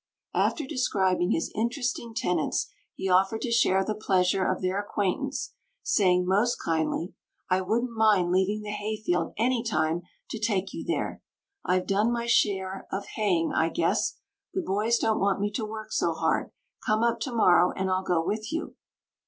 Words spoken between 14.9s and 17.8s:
don't want me to work so hard; come up to morrow